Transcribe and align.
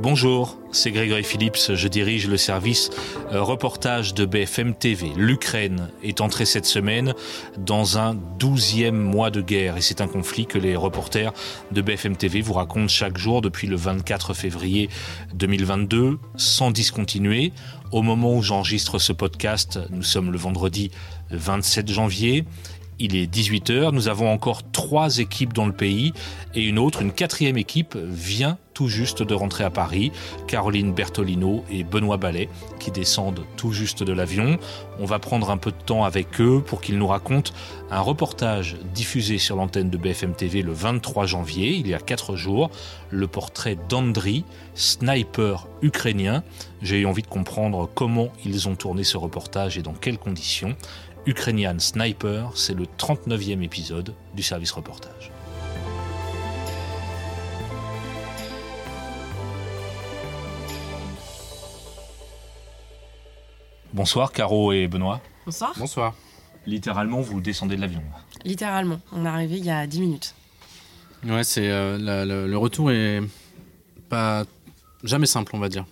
Bonjour, 0.00 0.56
c'est 0.70 0.92
Grégory 0.92 1.24
Phillips, 1.24 1.74
je 1.74 1.88
dirige 1.88 2.28
le 2.28 2.36
service 2.36 2.90
euh, 3.32 3.42
reportage 3.42 4.14
de 4.14 4.26
BFM 4.26 4.76
TV. 4.76 5.10
L'Ukraine 5.16 5.90
est 6.04 6.20
entrée 6.20 6.44
cette 6.44 6.66
semaine 6.66 7.14
dans 7.56 7.98
un 7.98 8.14
douzième 8.14 8.96
mois 8.96 9.30
de 9.30 9.40
guerre 9.40 9.76
et 9.76 9.80
c'est 9.80 10.00
un 10.00 10.06
conflit 10.06 10.46
que 10.46 10.56
les 10.56 10.76
reporters 10.76 11.32
de 11.72 11.82
BFM 11.82 12.16
TV 12.16 12.42
vous 12.42 12.52
racontent 12.52 12.86
chaque 12.86 13.18
jour 13.18 13.42
depuis 13.42 13.66
le 13.66 13.74
24 13.74 14.34
février 14.34 14.88
2022 15.34 16.20
sans 16.36 16.70
discontinuer. 16.70 17.52
Au 17.90 18.02
moment 18.02 18.36
où 18.36 18.42
j'enregistre 18.42 19.00
ce 19.00 19.12
podcast, 19.12 19.80
nous 19.90 20.04
sommes 20.04 20.30
le 20.30 20.38
vendredi 20.38 20.92
27 21.30 21.90
janvier 21.90 22.44
il 22.98 23.16
est 23.16 23.32
18h, 23.32 23.92
nous 23.92 24.08
avons 24.08 24.30
encore 24.30 24.62
trois 24.70 25.18
équipes 25.18 25.52
dans 25.52 25.66
le 25.66 25.72
pays 25.72 26.12
et 26.54 26.62
une 26.62 26.78
autre, 26.78 27.02
une 27.02 27.12
quatrième 27.12 27.56
équipe 27.56 27.96
vient 27.96 28.58
tout 28.78 28.86
juste 28.86 29.24
de 29.24 29.34
rentrer 29.34 29.64
à 29.64 29.70
Paris, 29.70 30.12
Caroline 30.46 30.92
Bertolino 30.92 31.64
et 31.68 31.82
Benoît 31.82 32.16
Ballet 32.16 32.48
qui 32.78 32.92
descendent 32.92 33.44
tout 33.56 33.72
juste 33.72 34.04
de 34.04 34.12
l'avion. 34.12 34.56
On 35.00 35.04
va 35.04 35.18
prendre 35.18 35.50
un 35.50 35.56
peu 35.56 35.72
de 35.72 35.82
temps 35.84 36.04
avec 36.04 36.40
eux 36.40 36.62
pour 36.64 36.80
qu'ils 36.80 36.96
nous 36.96 37.08
racontent 37.08 37.52
un 37.90 38.00
reportage 38.00 38.76
diffusé 38.94 39.38
sur 39.38 39.56
l'antenne 39.56 39.90
de 39.90 39.96
BFM 39.96 40.32
TV 40.34 40.62
le 40.62 40.72
23 40.72 41.26
janvier, 41.26 41.70
il 41.70 41.88
y 41.88 41.94
a 41.94 41.98
quatre 41.98 42.36
jours, 42.36 42.70
le 43.10 43.26
portrait 43.26 43.76
d'Andri, 43.88 44.44
sniper 44.74 45.66
ukrainien. 45.82 46.44
J'ai 46.80 47.00
eu 47.00 47.06
envie 47.06 47.22
de 47.22 47.28
comprendre 47.28 47.90
comment 47.92 48.28
ils 48.44 48.68
ont 48.68 48.76
tourné 48.76 49.02
ce 49.02 49.16
reportage 49.16 49.76
et 49.76 49.82
dans 49.82 49.92
quelles 49.92 50.18
conditions. 50.18 50.76
Ukrainian 51.28 51.78
Sniper, 51.78 52.56
c'est 52.56 52.72
le 52.72 52.86
39e 52.86 53.62
épisode 53.62 54.14
du 54.34 54.42
service 54.42 54.70
reportage. 54.70 55.30
Bonsoir 63.92 64.32
Caro 64.32 64.72
et 64.72 64.88
Benoît. 64.88 65.20
Bonsoir. 65.44 65.74
Bonsoir. 65.76 66.14
Littéralement, 66.64 67.20
vous 67.20 67.42
descendez 67.42 67.76
de 67.76 67.82
l'avion. 67.82 68.02
Littéralement, 68.46 69.02
on 69.12 69.26
est 69.26 69.28
arrivé 69.28 69.58
il 69.58 69.66
y 69.66 69.70
a 69.70 69.86
10 69.86 70.00
minutes. 70.00 70.34
Ouais, 71.26 71.44
c'est 71.44 71.68
euh, 71.68 72.46
le 72.46 72.56
retour 72.56 72.90
est 72.90 73.20
pas 74.08 74.44
jamais 75.04 75.26
simple, 75.26 75.54
on 75.54 75.58
va 75.58 75.68
dire, 75.68 75.84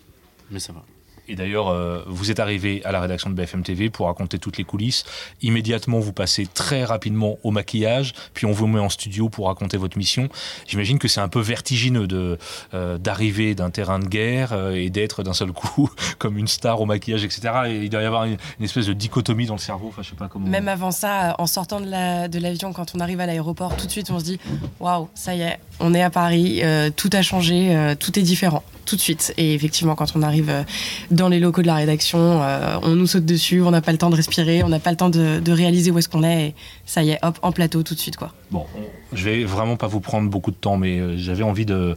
mais 0.50 0.61
ça 0.61 0.73
va. 0.73 0.83
Et 1.29 1.35
d'ailleurs, 1.35 1.69
euh, 1.69 2.03
vous 2.07 2.31
êtes 2.31 2.41
arrivé 2.41 2.83
à 2.85 2.93
la 2.93 3.01
rédaction 3.01 3.31
de 3.31 3.35
BFM 3.35 3.63
TV 3.63 3.91
pour 3.91 4.07
raconter 4.07 4.39
toutes 4.39 4.59
les 4.59 4.65
coulisses. 4.65 5.05
Immédiatement, 5.43 5.99
vous 5.99 6.13
passez 6.13 6.47
très 6.47 6.85
rapidement 6.85 7.39
au 7.43 7.51
maquillage, 7.51 8.13
puis 8.35 8.47
on 8.47 8.53
vous 8.53 8.67
met 8.67 8.81
en 8.81 8.89
studio 8.89 9.29
pour 9.29 9.47
raconter 9.47 9.77
votre 9.77 9.99
mission. 9.99 10.29
J'imagine 10.67 10.99
que 10.99 11.09
c'est 11.09 11.21
un 11.21 11.29
peu 11.29 11.41
vertigineux 11.41 12.07
de 12.07 12.39
euh, 12.75 12.99
d'arriver 12.99 13.55
d'un 13.55 13.71
terrain 13.71 13.99
de 13.99 14.07
guerre 14.07 14.53
euh, 14.53 14.75
et 14.75 14.91
d'être 14.91 15.23
d'un 15.23 15.33
seul 15.33 15.53
coup 15.53 15.91
comme 16.19 16.39
une 16.39 16.49
star 16.49 16.81
au 16.81 16.87
maquillage, 16.87 17.25
etc. 17.25 17.41
Et 17.69 17.77
il 17.85 17.91
doit 17.91 18.03
y 18.03 18.07
avoir 18.07 18.25
une, 18.25 18.37
espèce 18.61 18.87
de 18.87 18.93
dichotomie 18.93 19.47
dans 19.47 19.55
le 19.55 19.61
cerveau. 19.61 19.93
Même 20.39 20.69
avant 20.69 20.91
ça, 20.91 21.35
en 21.39 21.47
sortant 21.47 21.81
de 21.81 22.39
l'avion, 22.39 22.73
quand 22.73 22.95
on 22.95 23.01
arrive 23.01 23.21
à 23.21 23.27
l'aéroport, 23.27 23.77
tout 23.77 23.87
de 23.87 23.91
suite, 23.91 24.11
on 24.11 24.19
se 24.19 24.25
dit 24.25 24.41
waouh, 24.81 25.09
ça 25.15 25.35
y 25.35 25.43
est, 25.43 25.59
on 25.81 25.95
est 25.95 26.03
à 26.03 26.11
Paris, 26.11 26.63
tout 26.97 27.11
a 27.13 27.23
changé, 27.23 27.95
tout 27.99 28.19
est 28.19 28.23
différent 28.23 28.63
tout 28.87 28.97
de 28.97 29.01
suite. 29.01 29.34
Et 29.37 29.53
effectivement, 29.53 29.95
quand 29.95 30.17
on 30.17 30.23
arrive 30.23 30.48
euh, 30.48 30.62
dans 31.11 31.29
les 31.29 31.41
locaux 31.41 31.61
de 31.61 31.67
la 31.67 31.75
rédaction, 31.75 32.42
euh, 32.42 32.79
on 32.83 32.95
nous 32.95 33.06
saute 33.06 33.27
dessus, 33.27 33.61
on 33.61 33.70
n'a 33.70 33.83
pas 33.83 33.93
le 33.93 33.98
temps 33.98 34.09
de 34.09 34.17
respirer, 34.17 34.62
on 34.62 34.69
n'a 34.69 34.78
pas 34.78 34.91
le 34.91 34.97
temps 34.97 35.11
de, 35.11 35.51
réaliser 35.51 35.91
où 35.91 35.98
est-ce 35.98 36.09
qu'on 36.09 36.23
est. 36.23 36.48
Et 36.48 36.55
ça 36.87 37.03
y 37.03 37.11
est, 37.11 37.19
hop, 37.23 37.39
en 37.43 37.53
plateau 37.53 37.83
tout 37.83 37.95
de 37.95 37.98
suite. 37.98 38.17
quoi. 38.17 38.33
Bon, 38.51 38.65
je 39.12 39.25
vais 39.25 39.45
vraiment 39.45 39.77
pas 39.77 39.87
vous 39.87 40.01
prendre 40.01 40.31
beaucoup 40.31 40.51
de 40.51 40.56
temps, 40.56 40.77
mais 40.77 40.98
euh, 40.98 41.17
j'avais 41.19 41.43
envie 41.43 41.67
de, 41.67 41.97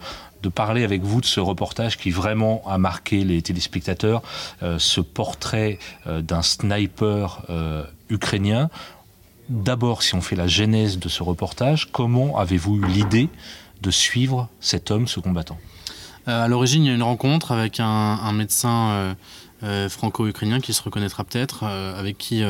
parler 0.56 0.84
avec 0.84 1.04
vous 1.04 1.20
de 1.22 1.26
ce 1.26 1.40
reportage 1.40 1.98
qui 1.98 2.12
vraiment 2.12 2.64
a 2.66 2.78
marqué 2.78 3.26
les 3.26 3.42
téléspectateurs, 3.42 4.22
ce 4.78 5.02
portrait 5.02 5.80
d'un 6.08 6.42
sniper 6.42 7.46
ukrainien. 8.10 8.70
D'abord, 9.50 10.02
si 10.02 10.16
on 10.16 10.22
fait 10.22 10.38
la 10.38 10.48
genèse 10.48 10.98
de 10.98 11.10
ce 11.10 11.24
reportage, 11.24 11.92
comment 11.92 12.38
avez-vous 12.38 12.78
eu 12.78 12.86
l'idée 12.86 13.28
de 13.82 13.92
suivre 13.92 14.48
cet 14.62 14.92
homme, 14.92 15.08
ce 15.08 15.20
combattant? 15.20 15.58
À 16.26 16.48
l'origine, 16.48 16.84
il 16.84 16.88
y 16.88 16.92
a 16.92 16.96
une 16.96 17.04
rencontre 17.04 17.52
avec 17.52 17.80
un, 17.80 18.32
médecin 18.34 18.90
euh, 18.90 19.14
euh, 19.64 19.90
franco-ukrainien 19.90 20.60
qui 20.60 20.74
se 20.74 20.82
reconnaîtra 20.82 21.24
peut-être, 21.24 21.64
avec 21.64 22.18
qui 22.18 22.44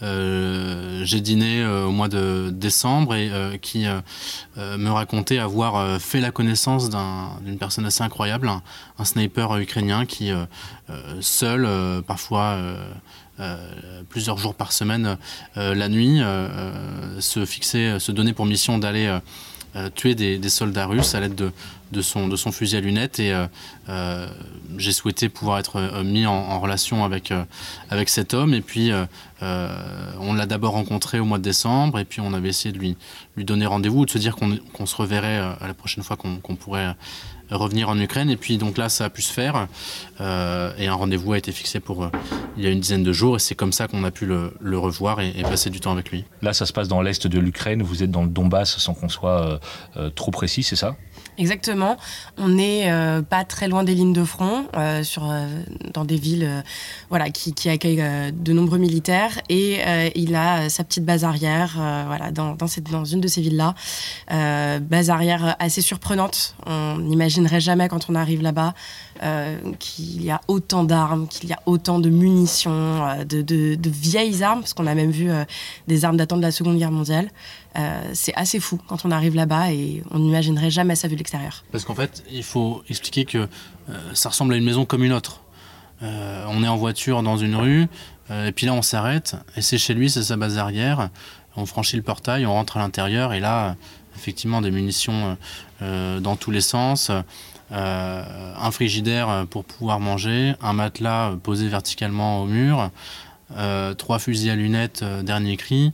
j'ai 0.00 1.20
dîné 1.20 1.64
au 1.64 1.90
mois 1.90 2.08
de 2.08 2.50
décembre 2.52 3.14
et 3.14 3.58
qui 3.60 3.86
me 4.56 4.90
racontait 4.90 5.38
avoir 5.38 6.00
fait 6.00 6.20
la 6.20 6.30
connaissance 6.30 6.90
d'une 6.90 7.58
personne 7.58 7.86
assez 7.86 8.02
incroyable, 8.02 8.50
un, 8.98 9.04
sniper 9.04 9.56
ukrainien 9.58 10.06
qui, 10.06 10.32
seul, 11.20 11.68
parfois 12.06 12.58
plusieurs 14.08 14.38
jours 14.38 14.54
par 14.54 14.72
semaine, 14.72 15.16
la 15.54 15.88
nuit, 15.88 16.20
se 17.20 17.44
fixait, 17.44 18.00
se 18.00 18.10
donnait 18.10 18.32
pour 18.32 18.46
mission 18.46 18.78
d'aller 18.78 19.16
tuer 19.94 20.14
des, 20.14 20.48
soldats 20.48 20.86
russes 20.86 21.14
à 21.14 21.20
l'aide 21.20 21.36
de, 21.36 21.52
de 21.92 22.02
son, 22.02 22.28
de 22.28 22.36
son 22.36 22.50
fusil 22.50 22.76
à 22.76 22.80
lunettes 22.80 23.20
et 23.20 23.32
euh, 23.32 23.46
euh, 23.88 24.26
j'ai 24.78 24.92
souhaité 24.92 25.28
pouvoir 25.28 25.58
être 25.58 25.76
euh, 25.76 26.02
mis 26.02 26.26
en, 26.26 26.58
relation 26.60 27.04
avec, 27.04 27.32
avec 27.90 28.08
cet 28.08 28.34
homme 28.34 28.54
et 28.54 28.60
puis 28.60 28.92
on 29.40 30.34
l'a 30.34 30.46
d'abord 30.46 30.72
rencontré 30.72 31.18
au 31.18 31.24
mois 31.24 31.38
de 31.38 31.42
décembre 31.42 31.98
et 31.98 32.04
puis 32.04 32.20
on 32.20 32.32
avait 32.34 32.50
essayé 32.50 32.72
de 32.72 32.78
lui, 32.78 32.96
lui 33.36 33.44
donner 33.44 33.66
rendez-vous, 33.66 34.06
de 34.06 34.10
se 34.10 34.18
dire 34.18 34.36
qu'on 34.36 34.86
se 34.86 34.96
reverrait 34.96 35.38
à 35.38 35.66
la 35.66 35.74
prochaine 35.74 36.04
fois 36.04 36.16
qu'on 36.16 36.56
pourrait 36.56 36.94
revenir 37.50 37.88
en 37.88 37.98
Ukraine. 37.98 38.30
Et 38.30 38.36
puis 38.36 38.58
donc 38.58 38.78
là, 38.78 38.88
ça 38.88 39.06
a 39.06 39.10
pu 39.10 39.22
se 39.22 39.32
faire. 39.32 39.66
et 40.20 40.86
un 40.86 40.94
rendez-vous 40.94 41.32
a 41.32 41.38
été 41.38 41.50
fixé 41.50 41.80
pour 41.80 42.08
il 42.56 42.62
y 42.62 42.66
a 42.68 42.70
une 42.70 42.80
dizaine 42.80 43.02
de 43.02 43.12
jours. 43.12 43.36
Et 43.36 43.40
c'est 43.40 43.56
comme 43.56 43.72
ça 43.72 43.88
qu'on 43.88 44.04
a 44.04 44.12
pu 44.12 44.26
le 44.26 44.78
revoir 44.78 45.20
et, 45.20 45.32
passer 45.42 45.70
du 45.70 45.80
temps 45.80 45.92
avec 45.92 46.12
lui. 46.12 46.24
Là, 46.40 46.52
ça 46.52 46.64
se 46.64 46.72
passe 46.72 46.86
dans 46.86 47.02
l'est 47.02 47.26
de 47.26 47.38
l'Ukraine. 47.40 47.82
Vous 47.82 48.04
êtes 48.04 48.12
dans 48.12 48.22
le 48.22 48.30
Donbass 48.30 48.78
sans 48.78 48.94
qu'on 48.94 49.08
soit 49.08 49.58
trop 50.14 50.30
précis, 50.30 50.62
c'est 50.62 50.76
ça? 50.76 50.96
Exactement. 51.38 51.96
On 52.36 52.48
n'est 52.48 52.90
euh, 52.90 53.22
pas 53.22 53.44
très 53.44 53.66
loin 53.66 53.84
des 53.84 53.94
lignes 53.94 54.12
de 54.12 54.24
front, 54.24 54.66
euh, 54.76 55.02
sur, 55.02 55.30
euh, 55.30 55.46
dans 55.94 56.04
des 56.04 56.16
villes 56.16 56.62
voilà, 57.08 57.30
qui, 57.30 57.68
accueillent 57.68 58.32
de 58.32 58.52
nombreux 58.52 58.78
militaires. 58.78 59.40
Et 59.48 59.80
il 60.14 60.34
a 60.34 60.68
sa 60.68 60.84
petite 60.84 61.04
base 61.04 61.24
arrière 61.24 61.74
voilà, 62.06 62.30
dans, 62.30 62.56
une 63.04 63.20
de 63.20 63.28
ces 63.28 63.40
villes-là. 63.40 63.74
base 64.80 65.10
arrière 65.10 65.56
assez 65.58 65.80
surprenante. 65.80 66.54
On 66.66 66.98
n'imaginerait 66.98 67.60
jamais 67.60 67.88
quand 67.88 68.10
on 68.10 68.14
arrive 68.14 68.42
là-bas 68.42 68.74
qu'il 69.78 70.22
y 70.22 70.30
a 70.30 70.40
autant 70.48 70.84
d'armes, 70.84 71.28
qu'il 71.28 71.48
y 71.48 71.52
a 71.52 71.60
autant 71.66 71.98
de 71.98 72.10
munitions, 72.10 73.24
de, 73.28 73.42
de, 73.42 73.90
vieilles 73.90 74.42
armes, 74.42 74.60
parce 74.60 74.74
qu'on 74.74 74.86
a 74.86 74.94
même 74.94 75.10
vu 75.10 75.30
des 75.86 76.04
armes 76.04 76.16
datant 76.16 76.36
de 76.36 76.42
la 76.42 76.50
Seconde 76.50 76.78
Guerre 76.78 76.92
mondiale. 76.92 77.30
Euh, 77.76 78.10
c'est 78.12 78.34
assez 78.34 78.60
fou 78.60 78.78
quand 78.86 79.04
on 79.04 79.10
arrive 79.10 79.34
là-bas 79.34 79.72
et 79.72 80.02
on 80.10 80.18
n'imaginerait 80.18 80.70
jamais 80.70 80.94
ça 80.94 81.08
vu 81.08 81.14
de 81.14 81.18
l'extérieur. 81.18 81.64
Parce 81.72 81.84
qu'en 81.84 81.94
fait, 81.94 82.22
il 82.30 82.42
faut 82.42 82.82
expliquer 82.88 83.24
que 83.24 83.38
euh, 83.38 84.14
ça 84.14 84.28
ressemble 84.28 84.54
à 84.54 84.56
une 84.56 84.64
maison 84.64 84.84
comme 84.84 85.04
une 85.04 85.12
autre. 85.12 85.40
Euh, 86.02 86.44
on 86.48 86.62
est 86.62 86.68
en 86.68 86.76
voiture 86.76 87.22
dans 87.22 87.36
une 87.36 87.54
rue, 87.54 87.86
et 88.30 88.52
puis 88.52 88.66
là 88.66 88.72
on 88.72 88.82
s'arrête, 88.82 89.36
et 89.56 89.62
c'est 89.62 89.78
chez 89.78 89.94
lui, 89.94 90.10
c'est 90.10 90.22
sa 90.22 90.36
base 90.36 90.58
arrière. 90.58 91.10
On 91.54 91.66
franchit 91.66 91.96
le 91.96 92.02
portail, 92.02 92.46
on 92.46 92.52
rentre 92.52 92.76
à 92.78 92.80
l'intérieur, 92.80 93.32
et 93.34 93.40
là, 93.40 93.76
effectivement, 94.16 94.62
des 94.62 94.70
munitions 94.70 95.36
dans 95.80 96.34
tous 96.36 96.50
les 96.50 96.62
sens. 96.62 97.12
un 97.70 98.70
frigidaire 98.72 99.46
pour 99.50 99.64
pouvoir 99.64 100.00
manger, 100.00 100.54
un 100.60 100.72
matelas 100.72 101.36
posé 101.42 101.68
verticalement 101.68 102.40
au 102.40 102.46
mur, 102.46 102.90
trois 103.98 104.18
fusils 104.18 104.50
à 104.50 104.56
lunettes, 104.56 105.04
dernier 105.22 105.56
cri, 105.56 105.92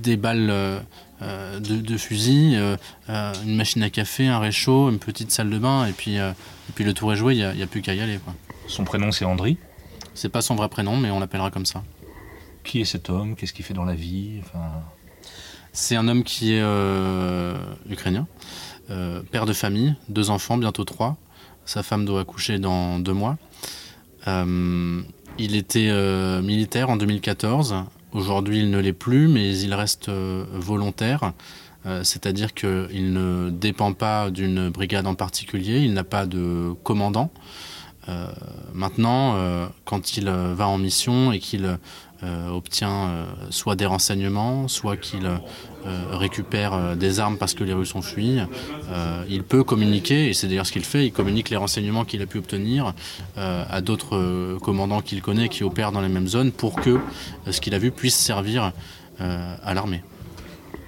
des 0.00 0.16
balles 0.16 0.48
euh, 0.50 0.80
euh, 1.22 1.60
de, 1.60 1.96
fusil, 1.96 2.54
euh, 2.56 2.76
une 3.44 3.56
machine 3.56 3.82
à 3.82 3.90
café, 3.90 4.26
un 4.26 4.38
réchaud, 4.38 4.90
une 4.90 4.98
petite 4.98 5.30
salle 5.30 5.50
de 5.50 5.58
bain, 5.58 5.86
et 5.86 5.92
puis, 5.92 6.16
et 6.16 6.32
puis 6.74 6.84
le 6.84 6.94
tour 6.94 7.12
est 7.12 7.16
joué, 7.16 7.36
il 7.36 7.56
n'y 7.56 7.62
a, 7.62 7.66
plus 7.66 7.82
qu'à 7.82 7.94
y 7.94 8.00
aller. 8.00 8.18
Quoi. 8.18 8.34
Son 8.66 8.84
prénom 8.84 9.12
c'est 9.12 9.24
Andri? 9.24 9.58
C'est 10.14 10.28
pas 10.28 10.42
son 10.42 10.54
vrai 10.54 10.68
prénom, 10.68 10.96
mais 10.96 11.10
on 11.10 11.20
l'appellera 11.20 11.50
comme 11.50 11.66
ça. 11.66 11.82
Qui 12.64 12.80
est 12.80 12.84
cet 12.84 13.10
homme? 13.10 13.36
Qu'est-ce 13.36 13.52
qu'il 13.52 13.64
fait 13.64 13.74
dans 13.74 13.84
la 13.84 13.94
vie? 13.94 14.40
C'est 15.72 15.96
un 15.96 16.08
homme 16.08 16.24
qui 16.24 16.54
est 16.54 16.64
ukrainien, 17.88 18.26
père 19.30 19.46
de 19.46 19.52
famille, 19.52 19.94
deux 20.08 20.30
enfants, 20.30 20.56
bientôt 20.56 20.84
trois. 20.84 21.16
Sa 21.64 21.82
femme 21.82 22.04
doit 22.04 22.20
accoucher 22.22 22.58
dans 22.58 22.98
deux 22.98 23.12
mois. 23.12 23.36
il 24.26 25.54
était 25.54 25.92
militaire 26.42 26.90
en 26.90 26.96
2014 26.96 27.84
Aujourd'hui, 28.12 28.60
il 28.60 28.70
ne 28.70 28.78
l'est 28.78 28.92
plus, 28.92 29.28
mais 29.28 29.56
il 29.58 29.72
reste 29.74 30.08
euh, 30.08 30.44
volontaire. 30.52 31.32
Euh, 31.86 32.02
c'est-à-dire 32.04 32.52
qu'il 32.54 33.12
ne 33.12 33.50
dépend 33.50 33.92
pas 33.92 34.30
d'une 34.30 34.68
brigade 34.68 35.06
en 35.06 35.14
particulier, 35.14 35.80
il 35.80 35.94
n'a 35.94 36.04
pas 36.04 36.26
de 36.26 36.74
commandant. 36.82 37.30
maintenant, 38.74 39.36
quand 39.84 40.16
il 40.16 40.28
va 40.28 40.66
en 40.66 40.78
mission 40.78 41.30
et 41.30 41.38
qu'il 41.38 41.78
obtient 42.50 43.24
soit 43.50 43.76
des 43.76 43.86
renseignements, 43.86 44.66
soit 44.66 44.96
qu'il 44.96 45.30
récupère 45.84 46.96
des 46.96 47.20
armes 47.20 47.38
parce 47.38 47.54
que 47.54 47.64
les 47.64 47.72
Russes 47.72 47.94
ont 47.94 48.02
fui, 48.02 48.38
il 49.28 49.42
peut 49.42 49.64
communiquer, 49.64 50.28
et 50.28 50.34
c'est 50.34 50.46
d'ailleurs 50.46 50.66
ce 50.66 50.72
qu'il 50.72 50.84
fait, 50.84 51.06
il 51.06 51.12
communique 51.12 51.50
les 51.50 51.56
renseignements 51.56 52.04
qu'il 52.04 52.22
a 52.22 52.26
pu 52.26 52.38
obtenir 52.38 52.94
à 53.36 53.80
d'autres 53.80 54.58
commandants 54.62 55.00
qu'il 55.00 55.22
connaît 55.22 55.48
qui 55.48 55.64
opèrent 55.64 55.92
dans 55.92 56.00
les 56.00 56.08
mêmes 56.08 56.28
zones 56.28 56.52
pour 56.52 56.80
que 56.80 56.98
ce 57.50 57.60
qu'il 57.60 57.74
a 57.74 57.78
vu 57.78 57.90
puisse 57.90 58.16
servir 58.16 58.72
à 59.18 59.74
l'armée. 59.74 60.02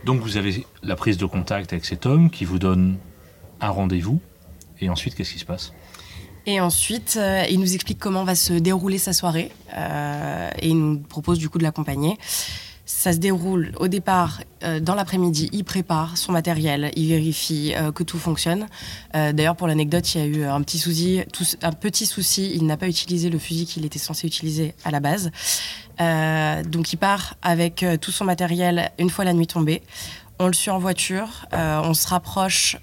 Donc 0.04 0.20
vous 0.20 0.36
avez 0.36 0.66
la 0.82 0.96
prise 0.96 1.16
de 1.16 1.26
contact 1.26 1.72
avec 1.72 1.84
cet 1.84 2.06
homme 2.06 2.30
qui 2.30 2.44
vous 2.44 2.58
donne 2.58 2.96
un 3.60 3.70
rendez-vous. 3.70 4.20
Et 4.80 4.88
ensuite, 4.88 5.14
qu'est-ce 5.14 5.32
qui 5.32 5.38
se 5.38 5.44
passe? 5.44 5.72
Et 6.44 6.60
ensuite, 6.60 7.16
euh, 7.20 7.44
il 7.48 7.60
nous 7.60 7.74
explique 7.74 8.00
comment 8.00 8.24
va 8.24 8.34
se 8.34 8.52
dérouler 8.52 8.98
sa 8.98 9.12
soirée 9.12 9.52
euh, 9.76 10.50
et 10.58 10.68
il 10.68 10.76
nous 10.76 10.98
propose 10.98 11.38
du 11.38 11.48
coup 11.48 11.58
de 11.58 11.62
l'accompagner. 11.62 12.18
Ça 12.84 13.12
se 13.12 13.18
déroule 13.18 13.72
au 13.78 13.88
départ 13.88 14.40
euh, 14.64 14.80
dans 14.80 14.94
l'après-midi, 14.94 15.48
il 15.52 15.64
prépare 15.64 16.16
son 16.16 16.32
matériel, 16.32 16.90
il 16.96 17.08
vérifie 17.08 17.74
que 17.94 18.02
tout 18.02 18.18
fonctionne. 18.18 18.66
D'ailleurs, 19.12 19.56
pour 19.56 19.66
l'anecdote, 19.66 20.14
il 20.14 20.20
y 20.20 20.22
a 20.22 20.26
eu 20.26 20.44
un 20.44 20.60
petit 20.62 20.78
souci, 20.78 21.20
un 21.62 21.72
petit 21.72 22.06
souci, 22.06 22.52
il 22.54 22.66
n'a 22.66 22.76
pas 22.76 22.88
utilisé 22.88 23.30
le 23.30 23.38
fusil 23.38 23.66
qu'il 23.66 23.84
était 23.84 23.98
censé 23.98 24.26
utiliser 24.26 24.74
à 24.84 24.90
la 24.90 25.00
base. 25.00 25.30
donc 25.98 26.92
il 26.92 26.96
part 26.96 27.36
avec 27.42 27.84
tout 28.00 28.10
son 28.10 28.24
matériel 28.24 28.90
une 28.98 29.10
fois 29.10 29.24
la 29.24 29.32
nuit 29.32 29.46
tombée. 29.46 29.82
On 30.38 30.46
le 30.46 30.54
suit 30.54 30.70
en 30.70 30.78
voiture, 30.78 31.46
on 31.52 31.94
se 31.94 32.08
rapproche 32.08 32.76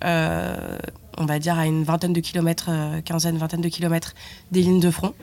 on 1.19 1.25
va 1.25 1.37
dire 1.37 1.59
à 1.59 1.67
une 1.67 1.83
vingtaine 1.83 2.13
de 2.13 2.19
kilomètres, 2.21 2.69
euh, 2.69 3.01
quinzaine, 3.01 3.37
vingtaine 3.37 3.61
de 3.61 3.67
kilomètres 3.67 4.15
des 4.51 4.61
lignes 4.61 4.79
de 4.79 4.89
front. 4.89 5.13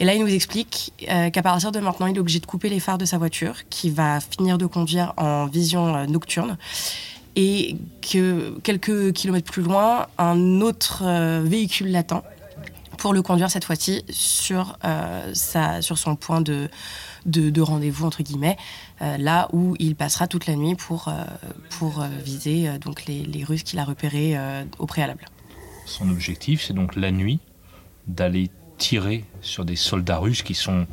Et 0.00 0.04
là, 0.04 0.14
il 0.14 0.20
nous 0.20 0.32
explique 0.32 0.92
euh, 1.10 1.30
qu'à 1.30 1.42
partir 1.42 1.72
de 1.72 1.80
maintenant, 1.80 2.06
il 2.06 2.16
est 2.16 2.20
obligé 2.20 2.38
de 2.38 2.46
couper 2.46 2.68
les 2.68 2.80
phares 2.80 2.98
de 2.98 3.04
sa 3.04 3.18
voiture, 3.18 3.56
qui 3.68 3.90
va 3.90 4.20
finir 4.20 4.56
de 4.56 4.66
conduire 4.66 5.12
en 5.16 5.46
vision 5.46 5.94
euh, 5.94 6.06
nocturne. 6.06 6.56
Et 7.34 7.76
que 8.02 8.58
quelques 8.62 9.12
kilomètres 9.12 9.50
plus 9.50 9.62
loin, 9.62 10.06
un 10.18 10.60
autre 10.60 11.02
véhicule 11.40 11.90
l'attend 11.90 12.22
pour 13.02 13.12
le 13.12 13.20
conduire 13.20 13.50
cette 13.50 13.64
fois-ci 13.64 14.04
sur, 14.10 14.78
sur 15.34 15.98
son 15.98 16.14
point 16.14 16.40
de, 16.40 16.70
de, 17.26 17.60
rendez-vous, 17.60 18.06
entre 18.06 18.22
guillemets, 18.22 18.56
là 19.00 19.48
où 19.52 19.74
il 19.80 19.96
passera 19.96 20.28
toute 20.28 20.46
la 20.46 20.54
nuit 20.54 20.76
pour, 20.76 21.12
pour 21.78 22.04
viser 22.24 22.78
donc 22.78 23.06
les, 23.06 23.24
les 23.24 23.42
Russes 23.42 23.64
qu'il 23.64 23.80
a 23.80 23.84
repérés 23.84 24.38
au 24.78 24.86
préalable. 24.86 25.24
Son 25.84 26.08
objectif, 26.10 26.62
c'est 26.62 26.74
donc 26.74 26.94
la 26.94 27.10
nuit 27.10 27.40
d'aller 28.06 28.52
tirer 28.78 29.24
sur 29.40 29.64
des 29.64 29.74
soldats 29.76 30.18
russes 30.18 30.42
qui 30.42 30.54
sont 30.54 30.86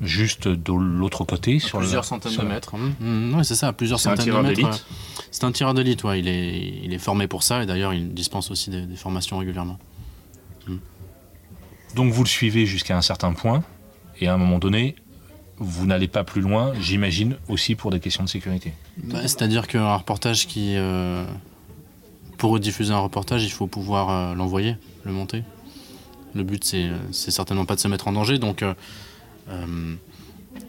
juste 0.00 0.46
de 0.46 0.72
l'autre 0.72 1.24
côté. 1.24 1.58
sur 1.58 1.78
plusieurs 1.78 2.04
centaines 2.04 2.36
de 2.36 2.42
mètres. 2.42 2.76
Mmh, 2.76 2.94
mmh, 3.00 3.34
oui, 3.36 3.44
c'est 3.44 3.54
ça, 3.56 3.72
plusieurs 3.72 3.98
centaines 4.00 4.26
de 4.26 4.38
mètres. 4.38 4.86
C'est 5.30 5.44
un 5.44 5.52
tireur 5.52 5.74
d'élite, 5.74 6.04
ouais. 6.04 6.20
il, 6.20 6.28
est, 6.28 6.80
il 6.84 6.92
est 6.92 6.98
formé 6.98 7.26
pour 7.26 7.42
ça 7.42 7.62
et 7.62 7.66
d'ailleurs 7.66 7.92
il 7.92 8.14
dispense 8.14 8.50
aussi 8.50 8.70
des, 8.70 8.96
formations 8.96 9.38
régulièrement. 9.38 9.78
Donc 11.94 12.12
vous 12.12 12.22
le 12.22 12.28
suivez 12.28 12.66
jusqu'à 12.66 12.96
un 12.96 13.02
certain 13.02 13.32
point 13.32 13.62
et 14.20 14.28
à 14.28 14.34
un 14.34 14.36
moment 14.36 14.58
donné, 14.58 14.96
vous 15.60 15.86
n'allez 15.86 16.08
pas 16.08 16.24
plus 16.24 16.40
loin, 16.40 16.72
j'imagine 16.80 17.36
aussi 17.48 17.74
pour 17.74 17.90
des 17.90 18.00
questions 18.00 18.24
de 18.24 18.28
sécurité. 18.28 18.72
Bah, 18.96 19.20
c'est-à-dire 19.22 19.66
qu'un 19.66 19.94
reportage 19.94 20.46
qui, 20.46 20.74
euh, 20.76 21.24
pour 22.38 22.58
diffuser 22.58 22.92
un 22.92 22.98
reportage, 22.98 23.44
il 23.44 23.50
faut 23.50 23.66
pouvoir 23.66 24.10
euh, 24.10 24.34
l'envoyer, 24.34 24.76
le 25.04 25.12
monter. 25.12 25.44
Le 26.34 26.44
but, 26.44 26.64
c'est, 26.64 26.88
certainement 27.10 27.66
pas 27.66 27.74
de 27.74 27.80
se 27.80 27.88
mettre 27.88 28.08
en 28.08 28.12
danger. 28.12 28.38
Donc, 28.38 28.62
euh, 28.62 28.74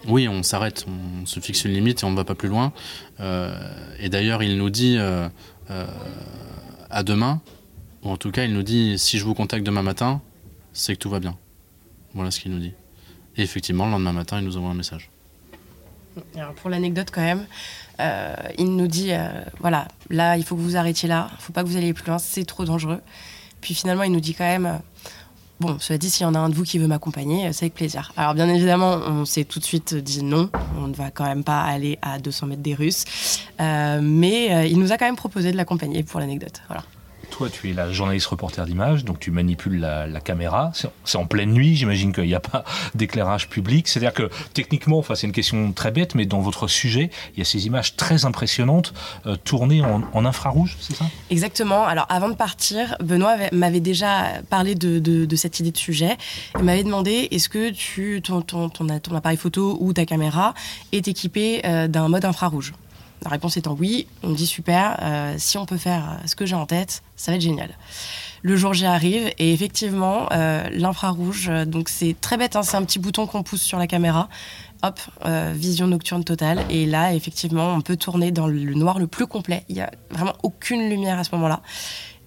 oui, 0.07 0.27
on 0.27 0.43
s'arrête, 0.43 0.85
on 0.87 1.25
se 1.25 1.39
fixe 1.39 1.63
une 1.63 1.71
limite 1.71 2.03
et 2.03 2.05
on 2.05 2.11
ne 2.11 2.15
va 2.17 2.25
pas 2.25 2.35
plus 2.35 2.49
loin. 2.49 2.73
et 3.19 4.09
d'ailleurs, 4.09 4.41
il 4.41 4.57
nous 4.57 4.71
dit 4.71 4.97
à 6.89 7.03
demain, 7.03 7.41
ou 8.03 8.09
en 8.09 8.17
tout 8.17 8.31
cas, 8.31 8.43
il 8.43 8.53
nous 8.53 8.63
dit 8.63 8.97
si 8.97 9.19
je 9.19 9.23
vous 9.23 9.35
contacte 9.35 9.63
demain 9.63 9.83
matin, 9.83 10.21
c'est 10.73 10.93
que 10.93 10.99
tout 10.99 11.09
va 11.09 11.19
bien. 11.19 11.37
Voilà 12.13 12.31
ce 12.31 12.39
qu'il 12.39 12.51
nous 12.51 12.59
dit. 12.59 12.73
Et 13.37 13.43
effectivement, 13.43 13.85
le 13.85 13.91
lendemain 13.91 14.13
matin, 14.13 14.39
il 14.39 14.45
nous 14.45 14.57
envoie 14.57 14.71
un 14.71 14.75
message. 14.75 15.09
Alors 16.35 16.53
pour 16.53 16.69
l'anecdote 16.69 17.09
quand 17.11 17.21
même, 17.21 17.45
euh, 17.99 18.35
il 18.57 18.75
nous 18.75 18.87
dit 18.87 19.11
euh, 19.11 19.29
voilà, 19.59 19.87
là 20.09 20.35
il 20.35 20.43
faut 20.43 20.55
que 20.55 20.61
vous 20.61 20.75
arrêtiez 20.75 21.07
là, 21.07 21.29
il 21.31 21.41
faut 21.41 21.53
pas 21.53 21.63
que 21.63 21.69
vous 21.69 21.77
alliez 21.77 21.93
plus 21.93 22.05
loin, 22.05 22.17
c'est 22.19 22.43
trop 22.43 22.65
dangereux. 22.65 22.99
Puis 23.61 23.73
finalement 23.73 24.03
il 24.03 24.11
nous 24.11 24.19
dit 24.19 24.33
quand 24.33 24.43
même 24.43 24.65
euh, 24.65 24.77
bon, 25.61 25.77
cela 25.79 25.97
dit, 25.97 26.09
s'il 26.09 26.23
y 26.23 26.25
en 26.25 26.35
a 26.35 26.39
un 26.39 26.49
de 26.49 26.55
vous 26.55 26.63
qui 26.63 26.79
veut 26.79 26.87
m'accompagner, 26.87 27.53
c'est 27.53 27.65
avec 27.65 27.75
plaisir. 27.75 28.11
Alors 28.17 28.33
bien 28.33 28.49
évidemment, 28.49 28.99
on 29.07 29.23
s'est 29.23 29.45
tout 29.45 29.59
de 29.59 29.63
suite 29.63 29.95
dit 29.95 30.21
non, 30.21 30.49
on 30.77 30.87
ne 30.87 30.93
va 30.93 31.11
quand 31.11 31.25
même 31.25 31.45
pas 31.45 31.61
aller 31.61 31.97
à 32.01 32.19
200 32.19 32.47
mètres 32.47 32.61
des 32.61 32.75
Russes, 32.75 33.05
mais 33.59 34.69
il 34.69 34.79
nous 34.79 34.91
a 34.91 34.97
quand 34.97 35.05
même 35.05 35.15
proposé 35.15 35.53
de 35.53 35.57
l'accompagner 35.57 36.03
pour 36.03 36.19
l'anecdote. 36.19 36.61
Voilà 36.67 36.83
tu 37.49 37.69
es 37.69 37.73
la 37.73 37.91
journaliste 37.91 38.27
reporter 38.27 38.65
d'image, 38.65 39.05
donc 39.05 39.19
tu 39.19 39.31
manipules 39.31 39.79
la, 39.79 40.21
caméra. 40.21 40.71
C'est 41.03 41.17
en 41.17 41.25
pleine 41.25 41.51
nuit, 41.51 41.75
j'imagine 41.75 42.13
qu'il 42.13 42.25
n'y 42.25 42.35
a 42.35 42.39
pas 42.39 42.63
d'éclairage 42.95 43.49
public. 43.49 43.87
C'est-à-dire 43.87 44.13
que 44.13 44.29
techniquement, 44.53 44.99
enfin, 44.99 45.15
c'est 45.15 45.27
une 45.27 45.33
question 45.33 45.71
très 45.73 45.91
bête, 45.91 46.15
mais 46.15 46.25
dans 46.25 46.39
votre 46.39 46.67
sujet, 46.67 47.09
il 47.33 47.39
y 47.39 47.41
a 47.41 47.45
ces 47.45 47.65
images 47.65 47.95
très 47.95 48.25
impressionnantes 48.25 48.93
euh, 49.25 49.35
tournées 49.35 49.81
en, 49.83 50.25
infrarouge, 50.25 50.77
c'est 50.79 50.95
ça? 50.95 51.05
Exactement. 51.31 51.85
Alors 51.85 52.05
avant 52.09 52.29
de 52.29 52.35
partir, 52.35 52.95
Benoît 53.03 53.35
m'avait 53.51 53.79
déjà 53.79 54.41
parlé 54.51 54.75
de, 54.75 55.35
cette 55.35 55.59
idée 55.59 55.71
de 55.71 55.77
sujet. 55.77 56.17
Il 56.59 56.63
m'avait 56.63 56.83
demandé 56.83 57.27
est-ce 57.31 57.49
que 57.49 58.19
ton, 58.19 59.15
appareil 59.15 59.37
photo 59.37 59.77
ou 59.79 59.93
ta 59.93 60.05
caméra 60.05 60.53
est 60.91 61.07
équipé 61.07 61.61
euh, 61.65 61.87
d'un 61.87 62.07
mode 62.07 62.25
infrarouge? 62.25 62.73
La 63.23 63.29
réponse 63.29 63.57
étant 63.57 63.75
oui, 63.79 64.07
on 64.23 64.29
me 64.29 64.35
dit 64.35 64.47
super, 64.47 64.97
euh, 65.01 65.35
si 65.37 65.57
on 65.57 65.65
peut 65.65 65.77
faire 65.77 66.19
ce 66.25 66.35
que 66.35 66.45
j'ai 66.45 66.55
en 66.55 66.65
tête, 66.65 67.03
ça 67.15 67.31
va 67.31 67.35
être 67.35 67.43
génial. 67.43 67.69
Le 68.41 68.55
jour 68.55 68.73
j'y 68.73 68.85
arrive 68.85 69.31
et 69.37 69.53
effectivement 69.53 70.27
euh, 70.31 70.67
l'infrarouge, 70.71 71.49
euh, 71.49 71.65
donc 71.65 71.89
c'est 71.89 72.15
très 72.19 72.37
bête, 72.37 72.55
hein, 72.55 72.63
c'est 72.63 72.77
un 72.77 72.83
petit 72.83 72.97
bouton 72.97 73.27
qu'on 73.27 73.43
pousse 73.43 73.61
sur 73.61 73.77
la 73.77 73.85
caméra, 73.85 74.27
hop, 74.81 74.99
vision 75.53 75.85
nocturne 75.85 76.23
totale 76.23 76.65
et 76.71 76.87
là 76.87 77.13
effectivement 77.13 77.75
on 77.75 77.81
peut 77.81 77.97
tourner 77.97 78.31
dans 78.31 78.47
le 78.47 78.73
noir 78.73 78.97
le 78.97 79.05
plus 79.05 79.27
complet, 79.27 79.63
il 79.69 79.75
n'y 79.75 79.81
a 79.81 79.91
vraiment 80.09 80.33
aucune 80.41 80.89
lumière 80.89 81.19
à 81.19 81.23
ce 81.23 81.35
moment-là. 81.35 81.61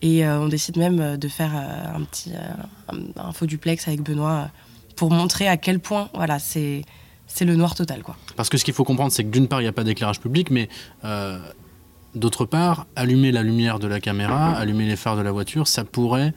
Et 0.02 0.24
on 0.28 0.48
décide 0.48 0.76
même 0.76 1.16
de 1.16 1.28
faire 1.28 1.52
un 1.54 2.02
petit 2.02 2.32
faux 3.32 3.46
duplex 3.46 3.88
avec 3.88 4.02
Benoît 4.02 4.50
pour 4.96 5.10
montrer 5.10 5.48
à 5.48 5.56
quel 5.56 5.80
point 5.80 6.10
voilà 6.14 6.38
c'est 6.38 6.82
c'est 7.26 7.44
le 7.44 7.56
noir 7.56 7.74
total. 7.74 8.02
Quoi. 8.02 8.16
Parce 8.36 8.48
que 8.48 8.58
ce 8.58 8.64
qu'il 8.64 8.74
faut 8.74 8.84
comprendre, 8.84 9.12
c'est 9.12 9.24
que 9.24 9.30
d'une 9.30 9.48
part, 9.48 9.60
il 9.60 9.64
n'y 9.64 9.68
a 9.68 9.72
pas 9.72 9.84
d'éclairage 9.84 10.20
public, 10.20 10.50
mais 10.50 10.68
euh, 11.04 11.38
d'autre 12.14 12.44
part, 12.44 12.86
allumer 12.96 13.32
la 13.32 13.42
lumière 13.42 13.78
de 13.78 13.86
la 13.86 14.00
caméra, 14.00 14.52
allumer 14.52 14.86
les 14.86 14.96
phares 14.96 15.16
de 15.16 15.22
la 15.22 15.32
voiture, 15.32 15.66
ça 15.66 15.84
pourrait... 15.84 16.32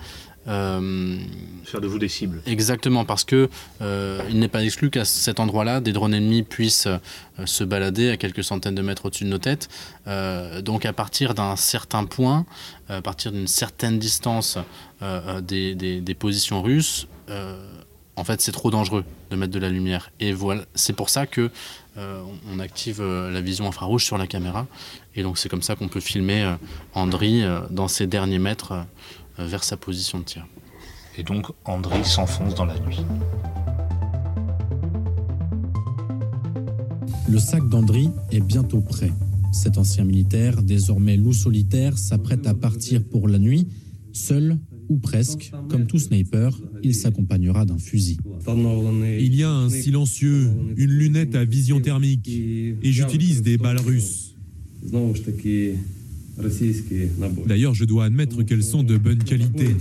Euh, 0.47 1.17
Faire 1.65 1.81
de 1.81 1.87
vous 1.87 1.99
des 1.99 2.07
cibles. 2.07 2.41
Exactement, 2.45 3.03
parce 3.03 3.25
que 3.25 3.49
euh, 3.81 4.21
il 4.29 4.39
n'est 4.39 4.47
pas 4.47 4.63
exclu 4.63 4.89
qu'à 4.89 5.03
cet 5.03 5.41
endroit-là, 5.41 5.81
des 5.81 5.91
drones 5.91 6.13
ennemis 6.13 6.43
puissent 6.43 6.87
se 7.43 7.63
balader 7.65 8.11
à 8.11 8.17
quelques 8.17 8.45
centaines 8.45 8.75
de 8.75 8.81
mètres 8.81 9.07
au-dessus 9.07 9.25
de 9.25 9.29
nos 9.29 9.39
têtes. 9.39 9.67
donc 10.63 10.85
à 10.85 10.93
partir 10.93 11.33
d'un 11.33 11.57
certain 11.57 12.05
point, 12.05 12.45
à 12.87 13.01
partir 13.01 13.33
d'une 13.33 13.47
certaine 13.47 13.99
distance 13.99 14.57
des, 15.43 15.75
des, 15.75 16.15
positions 16.15 16.61
russes, 16.61 17.07
en 18.17 18.23
fait, 18.23 18.41
c'est 18.41 18.51
trop 18.51 18.71
dangereux 18.71 19.05
de 19.29 19.35
mettre 19.35 19.53
de 19.53 19.59
la 19.59 19.69
lumière. 19.69 20.11
Et 20.19 20.33
voilà, 20.33 20.63
c'est 20.73 20.93
pour 20.93 21.09
ça 21.09 21.27
que 21.27 21.51
euh, 21.97 22.23
on 22.51 22.59
active 22.59 22.99
euh, 22.99 23.31
la 23.31 23.41
vision 23.41 23.67
infrarouge 23.67 24.03
sur 24.03 24.17
la 24.17 24.25
caméra. 24.25 24.65
Et 25.15 25.21
donc, 25.21 25.37
c'est 25.37 25.49
comme 25.49 25.61
ça 25.61 25.75
qu'on 25.75 25.87
peut 25.87 25.99
filmer 25.99 26.43
euh, 26.43 26.55
Andri 26.95 27.43
dans 27.69 27.87
ses 27.87 28.07
derniers 28.07 28.39
mètres 28.39 28.85
vers 29.37 29.63
sa 29.63 29.77
position 29.77 30.17
de 30.17 30.23
tir. 30.23 30.47
Et 31.15 31.23
donc, 31.23 31.45
Andri 31.63 32.03
s'enfonce 32.03 32.55
dans 32.55 32.65
la 32.65 32.77
nuit. 32.79 33.05
Le 37.29 37.37
sac 37.37 37.69
d'Andri 37.69 38.09
est 38.31 38.39
bientôt 38.39 38.81
prêt. 38.81 39.11
Cet 39.51 39.77
ancien 39.77 40.05
militaire, 40.05 40.63
désormais 40.63 41.17
loup 41.17 41.33
solitaire, 41.33 41.97
s'apprête 41.97 42.47
à 42.47 42.55
partir 42.55 43.01
pour 43.03 43.27
la 43.27 43.37
nuit, 43.37 43.67
seul 44.11 44.57
ou 44.89 44.97
presque, 44.97 45.51
comme 45.69 45.85
tout 45.85 45.99
sniper, 45.99 46.59
il 46.83 46.95
s'accompagnera 46.95 47.65
d'un 47.65 47.77
fusil. 47.77 48.17
Il 49.19 49.35
y 49.35 49.43
a 49.43 49.51
un 49.51 49.69
silencieux, 49.69 50.49
une 50.77 50.91
lunette 50.91 51.35
à 51.35 51.45
vision 51.45 51.79
thermique, 51.79 52.27
et 52.27 52.91
j'utilise 52.91 53.41
des 53.41 53.57
balles 53.57 53.79
russes. 53.79 54.35
D'ailleurs, 57.47 57.73
je 57.73 57.85
dois 57.85 58.05
admettre 58.05 58.43
qu'elles 58.43 58.63
sont 58.63 58.83
de 58.83 58.97
bonne 58.97 59.23
qualité. 59.23 59.75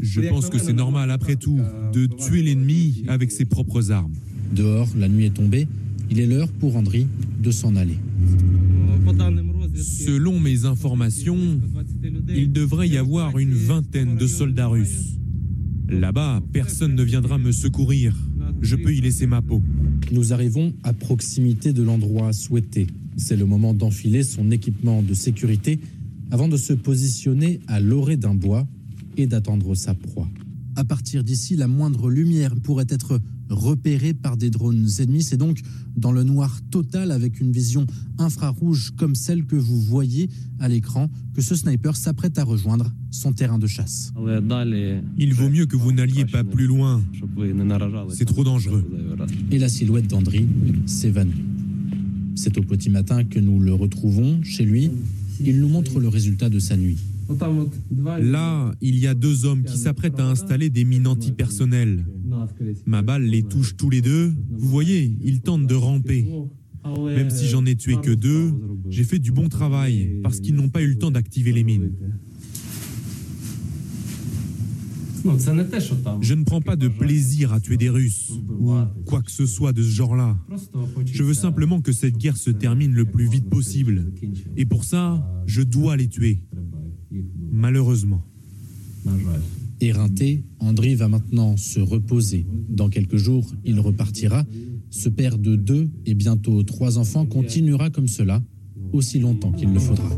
Je 0.00 0.20
pense 0.20 0.48
que 0.48 0.58
c'est 0.58 0.72
normal, 0.72 1.10
après 1.10 1.36
tout, 1.36 1.60
de 1.92 2.06
tuer 2.06 2.42
l'ennemi 2.42 3.04
avec 3.08 3.30
ses 3.30 3.44
propres 3.44 3.92
armes. 3.92 4.12
Dehors, 4.54 4.88
la 4.96 5.08
nuit 5.08 5.26
est 5.26 5.34
tombée. 5.34 5.68
Il 6.10 6.20
est 6.20 6.26
l'heure 6.26 6.48
pour 6.48 6.76
Andri 6.76 7.06
de 7.40 7.50
s'en 7.50 7.76
aller. 7.76 7.96
Selon 9.82 10.38
mes 10.38 10.64
informations, 10.64 11.60
il 12.28 12.52
devrait 12.52 12.88
y 12.88 12.96
avoir 12.96 13.38
une 13.38 13.52
vingtaine 13.52 14.16
de 14.16 14.26
soldats 14.26 14.68
russes. 14.68 15.18
Là-bas, 15.88 16.40
personne 16.52 16.94
ne 16.94 17.02
viendra 17.02 17.38
me 17.38 17.52
secourir. 17.52 18.16
Je 18.60 18.76
peux 18.76 18.94
y 18.94 19.00
laisser 19.00 19.26
ma 19.26 19.42
peau. 19.42 19.62
Nous 20.12 20.32
arrivons 20.32 20.72
à 20.84 20.92
proximité 20.92 21.72
de 21.72 21.82
l'endroit 21.82 22.32
souhaité. 22.32 22.86
C'est 23.16 23.36
le 23.36 23.44
moment 23.44 23.74
d'enfiler 23.74 24.22
son 24.22 24.50
équipement 24.50 25.02
de 25.02 25.14
sécurité 25.14 25.80
avant 26.30 26.48
de 26.48 26.56
se 26.56 26.72
positionner 26.72 27.60
à 27.66 27.80
l'orée 27.80 28.16
d'un 28.16 28.34
bois 28.34 28.66
et 29.16 29.26
d'attendre 29.26 29.74
sa 29.74 29.94
proie. 29.94 30.28
À 30.76 30.84
partir 30.84 31.22
d'ici, 31.22 31.56
la 31.56 31.68
moindre 31.68 32.08
lumière 32.08 32.54
pourrait 32.56 32.86
être 32.88 33.20
repérée 33.52 34.14
par 34.14 34.36
des 34.36 34.50
drones 34.50 34.88
ennemis. 34.98 35.22
C'est 35.22 35.36
donc 35.36 35.60
dans 35.96 36.12
le 36.12 36.24
noir 36.24 36.60
total 36.70 37.10
avec 37.10 37.40
une 37.40 37.52
vision 37.52 37.86
infrarouge 38.18 38.92
comme 38.96 39.14
celle 39.14 39.44
que 39.44 39.56
vous 39.56 39.80
voyez 39.80 40.28
à 40.58 40.68
l'écran 40.68 41.10
que 41.34 41.42
ce 41.42 41.54
sniper 41.54 41.96
s'apprête 41.96 42.38
à 42.38 42.44
rejoindre 42.44 42.92
son 43.10 43.32
terrain 43.32 43.58
de 43.58 43.66
chasse. 43.66 44.12
Il 45.18 45.34
vaut 45.34 45.48
mieux 45.48 45.66
que 45.66 45.76
vous 45.76 45.92
n'alliez 45.92 46.24
pas 46.24 46.44
plus 46.44 46.66
loin. 46.66 47.02
C'est 48.10 48.24
trop 48.24 48.44
dangereux. 48.44 48.84
Et 49.50 49.58
la 49.58 49.68
silhouette 49.68 50.08
d'Andry 50.08 50.46
s'évanouit. 50.86 51.44
C'est 52.34 52.56
au 52.58 52.62
petit 52.62 52.90
matin 52.90 53.24
que 53.24 53.38
nous 53.38 53.60
le 53.60 53.74
retrouvons 53.74 54.42
chez 54.42 54.64
lui. 54.64 54.90
Il 55.40 55.60
nous 55.60 55.68
montre 55.68 56.00
le 56.00 56.08
résultat 56.08 56.48
de 56.48 56.58
sa 56.58 56.76
nuit. 56.76 56.98
Là, 58.20 58.72
il 58.80 58.98
y 58.98 59.06
a 59.06 59.14
deux 59.14 59.44
hommes 59.44 59.64
qui 59.64 59.78
s'apprêtent 59.78 60.20
à 60.20 60.28
installer 60.28 60.70
des 60.70 60.84
mines 60.84 61.06
antipersonnelles. 61.06 62.04
Ma 62.86 63.02
balle 63.02 63.24
les 63.24 63.42
touche 63.42 63.76
tous 63.76 63.90
les 63.90 64.00
deux. 64.00 64.32
Vous 64.50 64.68
voyez, 64.68 65.16
ils 65.22 65.40
tentent 65.40 65.66
de 65.66 65.74
ramper. 65.74 66.26
Même 66.84 67.30
si 67.30 67.46
j'en 67.46 67.64
ai 67.64 67.76
tué 67.76 67.96
que 68.02 68.10
deux, 68.10 68.52
j'ai 68.88 69.04
fait 69.04 69.18
du 69.18 69.32
bon 69.32 69.48
travail 69.48 70.18
parce 70.22 70.40
qu'ils 70.40 70.54
n'ont 70.54 70.68
pas 70.68 70.82
eu 70.82 70.88
le 70.88 70.98
temps 70.98 71.10
d'activer 71.10 71.52
les 71.52 71.64
mines. 71.64 71.92
Je 76.20 76.34
ne 76.34 76.44
prends 76.44 76.60
pas 76.60 76.74
de 76.74 76.88
plaisir 76.88 77.52
à 77.52 77.60
tuer 77.60 77.76
des 77.76 77.88
Russes 77.88 78.32
ou 78.58 78.72
quoi 79.06 79.22
que 79.22 79.30
ce 79.30 79.46
soit 79.46 79.72
de 79.72 79.82
ce 79.82 79.88
genre-là. 79.88 80.36
Je 81.06 81.22
veux 81.22 81.34
simplement 81.34 81.80
que 81.80 81.92
cette 81.92 82.16
guerre 82.16 82.36
se 82.36 82.50
termine 82.50 82.92
le 82.92 83.04
plus 83.04 83.28
vite 83.28 83.48
possible. 83.48 84.12
Et 84.56 84.66
pour 84.66 84.84
ça, 84.84 85.24
je 85.46 85.62
dois 85.62 85.96
les 85.96 86.08
tuer. 86.08 86.42
Malheureusement. 87.50 88.22
Éreinté, 89.80 90.44
André 90.60 90.94
va 90.94 91.08
maintenant 91.08 91.56
se 91.56 91.80
reposer. 91.80 92.46
Dans 92.68 92.88
quelques 92.88 93.16
jours, 93.16 93.46
il 93.64 93.80
repartira. 93.80 94.44
Ce 94.90 95.08
père 95.08 95.38
de 95.38 95.56
deux 95.56 95.90
et 96.06 96.14
bientôt 96.14 96.62
trois 96.62 96.98
enfants 96.98 97.26
continuera 97.26 97.90
comme 97.90 98.06
cela 98.06 98.42
aussi 98.92 99.18
longtemps 99.18 99.52
qu'il 99.52 99.72
le 99.72 99.80
faudra. 99.80 100.08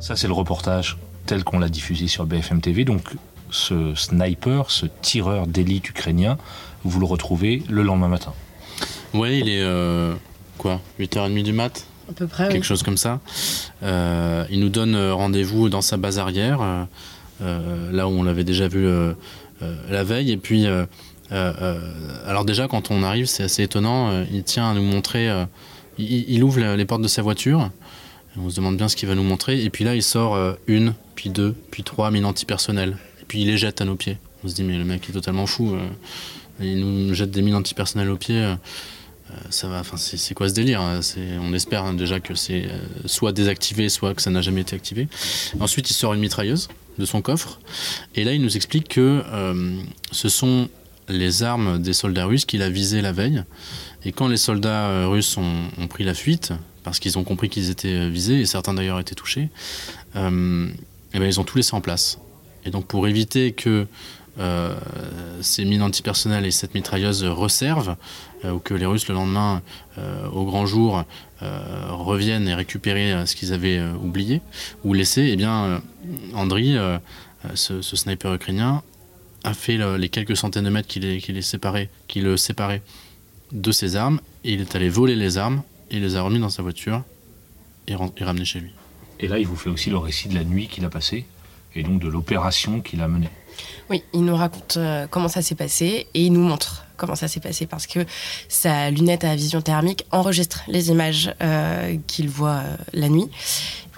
Ça, 0.00 0.16
c'est 0.16 0.26
le 0.26 0.32
reportage 0.32 0.98
tel 1.26 1.44
qu'on 1.44 1.58
l'a 1.58 1.68
diffusé 1.68 2.08
sur 2.08 2.26
BFM 2.26 2.60
TV. 2.60 2.84
Donc, 2.84 3.14
ce 3.50 3.94
sniper, 3.94 4.70
ce 4.70 4.86
tireur 5.02 5.46
d'élite 5.46 5.88
ukrainien, 5.88 6.36
vous 6.82 6.98
le 7.00 7.06
retrouvez 7.06 7.62
le 7.68 7.82
lendemain 7.82 8.08
matin. 8.08 8.34
Ouais, 9.14 9.38
il 9.38 9.48
est 9.48 9.62
euh, 9.62 10.14
quoi 10.58 10.80
8h30 10.98 11.42
du 11.42 11.52
mat? 11.52 11.86
À 12.08 12.12
peu 12.12 12.26
près. 12.26 12.48
Quelque 12.48 12.64
chose 12.64 12.82
comme 12.82 12.96
ça. 12.96 13.20
Euh, 13.82 14.44
il 14.50 14.60
nous 14.60 14.68
donne 14.68 14.94
euh, 14.94 15.14
rendez-vous 15.14 15.68
dans 15.68 15.82
sa 15.82 15.96
base 15.96 16.18
arrière, 16.18 16.60
là 17.40 18.08
où 18.08 18.10
on 18.10 18.22
l'avait 18.22 18.44
déjà 18.44 18.68
vu 18.68 18.86
la 19.90 20.04
veille. 20.04 20.30
Et 20.30 20.36
puis, 20.36 20.66
alors 21.30 22.44
déjà, 22.44 22.68
quand 22.68 22.90
on 22.90 23.02
arrive, 23.02 23.26
c'est 23.26 23.44
assez 23.44 23.62
étonnant. 23.62 24.24
il 24.32 24.42
tient 24.44 24.70
à 24.70 24.74
nous 24.74 24.82
montrer. 24.82 25.28
Il, 25.98 26.28
il, 26.28 26.42
ouvre 26.42 26.60
les 26.60 26.84
portes 26.84 27.02
de 27.02 27.08
sa 27.08 27.22
voiture. 27.22 27.70
On 28.36 28.50
se 28.50 28.56
demande 28.56 28.76
bien 28.76 28.88
ce 28.88 28.96
qu'il 28.96 29.08
va 29.08 29.14
nous 29.14 29.22
montrer. 29.22 29.62
Et 29.62 29.70
puis 29.70 29.84
là, 29.84 29.94
il 29.94 30.02
sort 30.02 30.34
euh, 30.34 30.54
une, 30.66 30.94
puis 31.14 31.30
deux, 31.30 31.54
puis 31.70 31.82
trois 31.82 32.10
mines 32.10 32.24
antipersonnelles. 32.24 32.96
Et 33.20 33.24
puis 33.26 33.42
il 33.42 33.46
les 33.46 33.56
jette 33.56 33.80
à 33.80 33.84
nos 33.84 33.94
pieds. 33.94 34.18
On 34.42 34.48
se 34.48 34.54
dit, 34.54 34.64
mais 34.64 34.76
le 34.76 34.84
mec 34.84 35.08
est 35.08 35.12
totalement 35.12 35.46
fou. 35.46 35.74
Euh. 35.74 35.88
il 36.60 36.80
nous 36.80 37.14
jette 37.14 37.30
des 37.30 37.42
mines 37.42 37.54
antipersonnelles 37.54 38.10
aux 38.10 38.16
pieds. 38.16 38.54
Euh, 39.30 39.34
ça 39.50 39.68
va, 39.68 39.80
enfin, 39.80 39.96
c'est 39.96 40.34
quoi 40.34 40.48
ce 40.48 40.54
délire 40.54 40.80
hein? 40.80 41.00
On 41.40 41.54
espère 41.54 41.84
hein, 41.84 41.94
déjà 41.94 42.20
que 42.20 42.34
c'est 42.34 42.68
soit 43.06 43.32
désactivé, 43.32 43.88
soit 43.88 44.14
que 44.14 44.22
ça 44.22 44.30
n'a 44.30 44.42
jamais 44.42 44.60
été 44.60 44.76
activé. 44.76 45.08
Ensuite, 45.60 45.90
il 45.90 45.94
sort 45.94 46.14
une 46.14 46.20
mitrailleuse 46.20 46.68
de 46.98 47.04
son 47.04 47.22
coffre. 47.22 47.58
Et 48.14 48.24
là, 48.24 48.32
il 48.32 48.42
nous 48.42 48.56
explique 48.56 48.88
que 48.88 49.22
ce 50.12 50.28
sont 50.28 50.68
les 51.08 51.42
armes 51.42 51.82
des 51.82 51.92
soldats 51.92 52.26
russes 52.26 52.44
qu'il 52.44 52.62
a 52.62 52.70
visées 52.70 53.00
la 53.00 53.12
veille. 53.12 53.44
Et 54.04 54.12
quand 54.12 54.28
les 54.28 54.36
soldats 54.36 55.06
russes 55.06 55.36
ont 55.38 55.86
pris 55.88 56.04
la 56.04 56.14
fuite, 56.14 56.52
parce 56.84 57.00
qu'ils 57.00 57.18
ont 57.18 57.24
compris 57.24 57.48
qu'ils 57.48 57.70
étaient 57.70 57.88
euh, 57.88 58.08
visés, 58.08 58.40
et 58.40 58.46
certains 58.46 58.74
d'ailleurs 58.74 59.00
étaient 59.00 59.16
touchés, 59.16 59.48
euh, 60.14 60.68
et 61.12 61.18
ben 61.18 61.26
ils 61.26 61.40
ont 61.40 61.44
tout 61.44 61.56
laissé 61.56 61.74
en 61.74 61.80
place. 61.80 62.18
Et 62.64 62.70
donc 62.70 62.86
pour 62.86 63.08
éviter 63.08 63.52
que 63.52 63.70
euh, 63.70 63.84
ces 65.40 65.64
mines 65.64 65.82
antipersonnelles 65.82 66.46
et 66.46 66.50
cette 66.50 66.74
mitrailleuse 66.74 67.24
resservent, 67.24 67.96
ou 68.44 68.58
que 68.58 68.74
les 68.74 68.86
Russes 68.86 69.08
le 69.08 69.14
lendemain, 69.14 69.62
au 70.32 70.44
grand 70.44 70.66
jour, 70.66 71.04
reviennent 71.40 72.48
et 72.48 72.54
récupèrent 72.54 73.28
ce 73.28 73.36
qu'ils 73.36 73.52
avaient 73.52 73.80
oublié 74.02 74.40
ou 74.82 74.92
laissé, 74.92 75.28
eh 75.32 75.36
bien 75.36 75.82
Andriy, 76.34 76.76
ce, 77.54 77.80
sniper 77.80 78.34
ukrainien, 78.34 78.82
a 79.44 79.54
fait 79.54 79.78
les 79.98 80.08
quelques 80.08 80.36
centaines 80.36 80.64
de 80.64 80.70
mètres 80.70 80.88
qui, 80.88 81.00
les, 81.00 81.20
qui, 81.20 82.20
le 82.20 82.36
séparaient 82.36 82.82
de 83.52 83.72
ses 83.72 83.96
armes, 83.96 84.20
et 84.42 84.54
il 84.54 84.60
est 84.60 84.74
allé 84.74 84.88
voler 84.88 85.14
les 85.14 85.38
armes 85.38 85.62
il 85.90 86.02
les 86.02 86.16
a 86.16 86.22
remis 86.22 86.38
dans 86.38 86.50
sa 86.50 86.62
voiture 86.62 87.02
et, 87.86 87.94
ramené 87.94 88.44
chez 88.44 88.60
lui. 88.60 88.70
Et 89.20 89.28
là, 89.28 89.38
il 89.38 89.46
vous 89.46 89.56
fait 89.56 89.70
aussi 89.70 89.90
le 89.90 89.98
récit 89.98 90.28
de 90.28 90.34
la 90.34 90.44
nuit 90.44 90.66
qu'il 90.66 90.84
a 90.84 90.90
passée 90.90 91.24
et 91.74 91.82
donc 91.82 92.00
de 92.00 92.08
l'opération 92.08 92.80
qu'il 92.80 93.00
a 93.00 93.08
menée. 93.08 93.30
Oui, 93.90 94.02
il 94.12 94.24
nous 94.24 94.36
raconte 94.36 94.76
euh, 94.76 95.06
comment 95.08 95.28
ça 95.28 95.42
s'est 95.42 95.54
passé 95.54 96.06
et 96.14 96.24
il 96.24 96.32
nous 96.32 96.40
montre 96.40 96.86
comment 96.96 97.14
ça 97.16 97.28
s'est 97.28 97.40
passé 97.40 97.66
parce 97.66 97.86
que 97.86 98.06
sa 98.48 98.90
lunette 98.90 99.24
à 99.24 99.34
vision 99.34 99.60
thermique 99.60 100.06
enregistre 100.10 100.62
les 100.68 100.90
images 100.90 101.34
euh, 101.42 101.96
qu'il 102.06 102.28
voit 102.28 102.62
euh, 102.64 102.76
la 102.92 103.08
nuit 103.08 103.28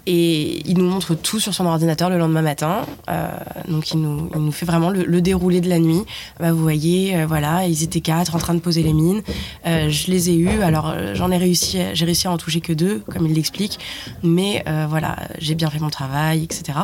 et 0.07 0.63
il 0.69 0.79
nous 0.79 0.89
montre 0.89 1.15
tout 1.15 1.41
sur 1.41 1.53
son 1.53 1.67
ordinateur 1.67 2.09
le 2.11 2.19
lendemain 2.19 2.43
matin. 2.43 2.87
Euh, 3.11 3.29
donc 3.69 3.91
il 3.91 4.01
nous, 4.01 4.53
fait 4.53 4.65
vraiment 4.65 4.91
le, 4.91 5.21
déroulé 5.21 5.61
de 5.61 5.69
la 5.69 5.81
nuit. 5.81 6.03
Bah, 6.39 6.53
vous 6.53 6.63
voyez, 6.63 7.17
euh, 7.17 7.27
voilà, 7.27 7.67
ils 7.67 7.83
étaient 7.83 8.01
quatre 8.01 8.37
en 8.37 8.39
train 8.39 8.55
de 8.55 8.61
poser 8.61 8.83
les 8.83 8.93
mines. 8.93 9.23
Euh, 9.67 9.91
je 9.91 10.11
les 10.11 10.31
ai 10.31 10.37
eus. 10.37 10.63
Alors 10.63 10.95
j'en 11.15 11.31
ai 11.31 11.37
réussi, 11.37 11.79
j'ai 11.93 12.05
réussi 12.05 12.29
à 12.29 12.31
en 12.31 12.39
toucher 12.39 12.61
que 12.61 12.73
deux, 12.73 13.01
comme 13.11 13.27
il 13.27 13.35
l'explique. 13.35 13.79
Mais 14.23 14.65
voilà, 14.89 15.17
j'ai 15.39 15.55
bien 15.55 15.71
fait 15.71 15.81
mon 15.81 15.91
travail, 15.91 16.45
etc. 16.45 16.79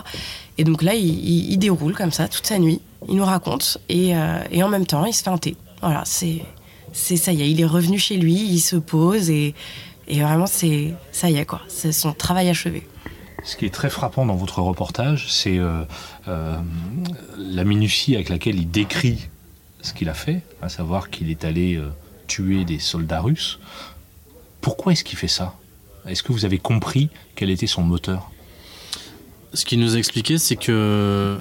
Et 0.58 0.64
donc 0.64 0.82
là, 0.82 0.94
il, 0.94 1.56
déroule 1.58 1.94
comme 1.94 2.10
ça 2.10 2.28
toute 2.28 2.46
sa 2.46 2.58
nuit. 2.58 2.80
Il 3.08 3.16
nous 3.16 3.24
raconte 3.24 3.78
et, 3.88 4.14
en 4.16 4.68
même 4.68 4.86
temps, 4.86 5.04
il 5.04 5.12
se 5.12 5.22
fait 5.22 5.30
un 5.30 5.38
thé. 5.38 5.56
Voilà, 5.80 6.02
c'est 6.04 6.42
ça 6.92 7.32
y 7.32 7.42
est, 7.42 7.50
il 7.50 7.60
est 7.60 7.66
revenu 7.66 7.98
chez 7.98 8.16
lui, 8.16 8.34
il 8.34 8.60
se 8.60 8.76
pose 8.76 9.30
et, 9.30 9.54
et 10.08 10.20
vraiment 10.20 10.46
c'est 10.46 10.92
ça 11.10 11.30
y 11.30 11.36
est 11.36 11.46
quoi, 11.46 11.62
c'est 11.68 11.92
son 11.92 12.12
travail 12.12 12.48
achevé. 12.48 12.86
Ce 13.44 13.56
qui 13.56 13.66
est 13.66 13.74
très 13.74 13.90
frappant 13.90 14.24
dans 14.24 14.36
votre 14.36 14.60
reportage, 14.60 15.26
c'est 15.28 15.58
euh, 15.58 15.82
euh, 16.28 16.56
la 17.36 17.64
minutie 17.64 18.14
avec 18.14 18.28
laquelle 18.28 18.56
il 18.56 18.70
décrit 18.70 19.28
ce 19.82 19.92
qu'il 19.92 20.08
a 20.08 20.14
fait, 20.14 20.42
à 20.60 20.68
savoir 20.68 21.10
qu'il 21.10 21.28
est 21.28 21.44
allé 21.44 21.74
euh, 21.74 21.88
tuer 22.28 22.64
des 22.64 22.78
soldats 22.78 23.20
russes. 23.20 23.58
Pourquoi 24.60 24.92
est-ce 24.92 25.02
qu'il 25.02 25.18
fait 25.18 25.28
ça? 25.28 25.56
Est-ce 26.06 26.22
que 26.22 26.32
vous 26.32 26.44
avez 26.44 26.58
compris 26.58 27.10
quel 27.34 27.50
était 27.50 27.66
son 27.66 27.82
moteur? 27.82 28.30
Ce 29.54 29.64
qu'il 29.64 29.80
nous 29.80 29.96
a 29.96 29.98
expliqué, 29.98 30.38
c'est 30.38 30.56
que 30.56 31.38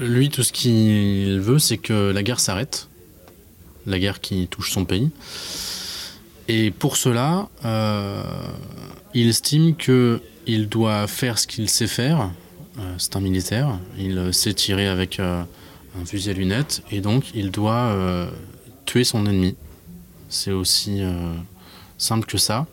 lui, 0.00 0.30
tout 0.30 0.42
ce 0.42 0.52
qu'il 0.52 1.40
veut, 1.40 1.58
c'est 1.58 1.78
que 1.78 2.10
la 2.10 2.22
guerre 2.22 2.40
s'arrête, 2.40 2.88
la 3.86 3.98
guerre 3.98 4.20
qui 4.20 4.46
touche 4.48 4.72
son 4.72 4.84
pays. 4.84 5.10
Et 6.48 6.70
pour 6.70 6.96
cela, 6.96 7.48
il 9.14 9.28
estime 9.28 9.74
que 9.74 10.20
il 10.46 10.68
doit 10.68 11.06
faire 11.06 11.38
ce 11.38 11.46
qu'il 11.46 11.68
sait 11.68 11.86
faire. 11.86 12.30
Euh, 12.78 12.94
c'est 12.98 13.16
un 13.16 13.20
militaire. 13.20 13.78
Il 13.98 14.18
euh, 14.18 14.32
sait 14.32 14.54
tirer 14.54 14.86
avec 14.86 15.18
euh, 15.18 15.42
un 16.00 16.04
fusil 16.04 16.30
à 16.30 16.32
lunettes 16.32 16.82
et 16.90 17.00
donc 17.00 17.30
il 17.34 17.50
doit 17.50 18.28
tuer 18.84 19.04
son 19.04 19.26
ennemi. 19.26 19.56
C'est 20.28 20.50
aussi 20.50 21.00
simple 21.96 22.26
que 22.26 22.36
ça. 22.36 22.66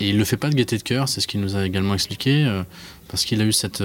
Et 0.00 0.08
il 0.08 0.14
ne 0.14 0.18
le 0.18 0.24
fait 0.24 0.36
pas 0.36 0.50
de 0.50 0.54
gaieté 0.54 0.76
de 0.76 0.82
cœur, 0.82 1.08
c'est 1.08 1.20
ce 1.20 1.28
qu'il 1.28 1.40
nous 1.40 1.54
a 1.54 1.64
également 1.64 1.94
expliqué, 1.94 2.62
parce 3.08 3.24
qu'il 3.24 3.40
a 3.40 3.44
eu 3.44 3.52
cette, 3.52 3.84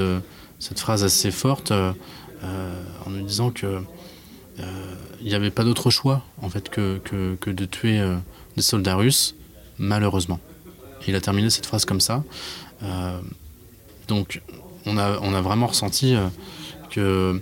phrase 0.75 1.03
assez 1.03 1.29
forte 1.29 1.71
en 1.71 3.09
nous 3.09 3.23
disant 3.23 3.51
que 3.51 3.79
il 5.21 5.27
n'y 5.27 5.35
avait 5.35 5.51
pas 5.51 5.63
d'autre 5.63 5.91
choix 5.91 6.23
en 6.41 6.49
fait 6.49 6.69
que, 6.69 6.99
que 7.39 7.49
de 7.51 7.65
tuer 7.65 8.01
des 8.55 8.63
soldats 8.63 8.95
russes, 8.95 9.35
malheureusement. 9.77 10.39
Il 11.07 11.15
a 11.15 11.21
terminé 11.21 11.49
cette 11.49 11.67
phrase 11.67 11.85
comme 11.85 12.01
ça. 12.01 12.23
Euh, 12.83 13.19
donc 14.07 14.41
on 14.85 14.97
a, 14.97 15.19
on 15.19 15.33
a 15.33 15.41
vraiment 15.41 15.67
ressenti 15.67 16.15
euh, 16.15 16.27
que 16.91 17.41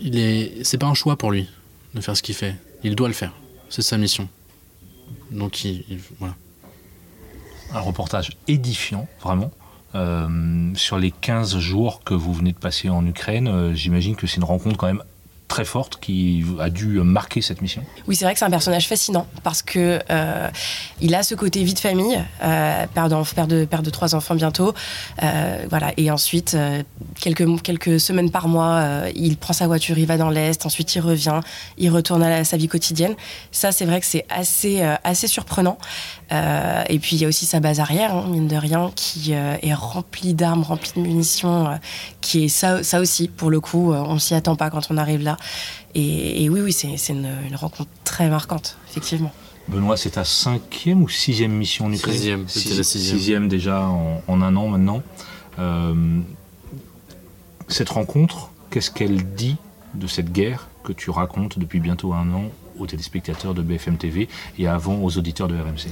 il 0.00 0.18
est, 0.18 0.64
c'est 0.64 0.78
pas 0.78 0.86
un 0.86 0.94
choix 0.94 1.16
pour 1.16 1.30
lui 1.32 1.48
de 1.94 2.00
faire 2.00 2.16
ce 2.16 2.22
qu'il 2.22 2.34
fait. 2.34 2.56
Il 2.82 2.96
doit 2.96 3.08
le 3.08 3.14
faire. 3.14 3.32
C'est 3.68 3.82
sa 3.82 3.98
mission. 3.98 4.28
Donc 5.30 5.64
il, 5.64 5.84
voilà. 6.18 6.34
Un 7.72 7.80
reportage 7.80 8.36
édifiant, 8.48 9.08
vraiment. 9.22 9.50
sur 10.76 10.98
les 10.98 11.10
15 11.10 11.58
jours 11.58 12.02
que 12.04 12.14
vous 12.14 12.34
venez 12.34 12.52
de 12.52 12.58
passer 12.58 12.90
en 12.90 13.06
Ukraine, 13.06 13.74
j'imagine 13.74 14.14
que 14.14 14.26
c'est 14.26 14.36
une 14.36 14.44
rencontre 14.44 14.76
quand 14.76 14.88
même 14.88 15.02
très 15.52 15.64
forte 15.66 15.98
qui 16.00 16.42
a 16.60 16.70
dû 16.70 16.86
marquer 17.02 17.42
cette 17.42 17.60
mission. 17.60 17.82
Oui, 18.08 18.16
c'est 18.16 18.24
vrai 18.24 18.32
que 18.32 18.38
c'est 18.38 18.46
un 18.46 18.50
personnage 18.50 18.88
fascinant 18.88 19.26
parce 19.42 19.60
que 19.60 20.00
euh, 20.08 20.48
il 21.02 21.14
a 21.14 21.22
ce 21.22 21.34
côté 21.34 21.62
vie 21.62 21.74
de 21.74 21.78
famille, 21.78 22.18
euh, 22.42 22.86
père, 22.94 23.08
de, 23.46 23.66
père 23.66 23.82
de 23.82 23.90
trois 23.90 24.14
enfants 24.14 24.34
bientôt, 24.34 24.72
euh, 25.22 25.66
voilà. 25.68 25.92
Et 25.98 26.10
ensuite, 26.10 26.54
euh, 26.54 26.82
quelques 27.20 27.62
quelques 27.62 28.00
semaines 28.00 28.30
par 28.30 28.48
mois, 28.48 28.82
il 29.14 29.36
prend 29.36 29.52
sa 29.52 29.66
voiture, 29.66 29.98
il 29.98 30.06
va 30.06 30.16
dans 30.16 30.30
l'est, 30.30 30.64
ensuite 30.64 30.94
il 30.94 31.00
revient, 31.00 31.40
il 31.76 31.90
retourne 31.90 32.22
à, 32.22 32.44
sa 32.44 32.56
vie 32.56 32.68
quotidienne. 32.68 33.14
Ça, 33.50 33.72
c'est 33.72 33.84
vrai 33.84 34.00
que 34.00 34.06
c'est 34.06 34.24
assez 34.30 34.80
assez 35.04 35.26
surprenant. 35.26 35.76
et 36.30 36.98
puis 36.98 37.16
il 37.16 37.22
y 37.22 37.26
a 37.26 37.28
aussi 37.28 37.44
sa 37.44 37.60
base 37.60 37.78
arrière, 37.78 38.14
hein, 38.14 38.24
mine 38.30 38.48
de 38.48 38.56
rien, 38.56 38.90
qui 38.96 39.32
est 39.32 39.74
remplie 39.74 40.32
d'armes, 40.32 40.62
remplie 40.62 40.92
de 40.96 41.00
munitions, 41.00 41.78
qui 42.22 42.44
est 42.44 42.48
ça, 42.48 42.82
ça 42.82 43.00
aussi 43.00 43.28
pour 43.28 43.50
le 43.50 43.60
coup, 43.60 43.92
on 43.92 44.18
s'y 44.18 44.34
attend 44.34 44.56
pas 44.56 44.70
quand 44.70 44.90
on 44.90 44.96
arrive 44.96 45.22
là. 45.22 45.36
Et, 45.94 46.48
oui, 46.48 46.60
oui, 46.60 46.72
c'est 46.72 47.12
une, 47.12 47.54
rencontre 47.54 47.90
très 48.04 48.28
marquante, 48.28 48.76
effectivement. 48.88 49.32
Benoît, 49.68 49.96
c'est 49.96 50.10
ta 50.10 50.24
cinquième 50.24 51.02
ou 51.02 51.08
sixième 51.08 51.52
mission 51.52 51.86
en 51.86 51.92
Ukraine 51.92 52.14
Sixième, 52.14 52.48
c'était 52.48 52.74
la 52.74 52.82
sixième. 52.82 53.18
Sixième 53.18 53.48
déjà 53.48 53.86
en, 53.86 54.42
un 54.42 54.56
an 54.56 54.68
maintenant. 54.68 55.02
Euh, 55.58 56.20
cette 57.68 57.90
rencontre, 57.90 58.50
qu'est-ce 58.70 58.90
qu'elle 58.90 59.34
dit 59.34 59.56
de 59.94 60.06
cette 60.06 60.32
guerre 60.32 60.68
que 60.82 60.92
tu 60.92 61.10
racontes 61.10 61.58
depuis 61.58 61.78
bientôt 61.78 62.12
un 62.12 62.32
an 62.32 62.50
aux 62.78 62.86
téléspectateurs 62.86 63.54
de 63.54 63.62
BFM 63.62 63.98
TV 63.98 64.28
et 64.58 64.66
avant 64.66 65.02
aux 65.02 65.16
auditeurs 65.18 65.48
de 65.48 65.54
RMC 65.54 65.88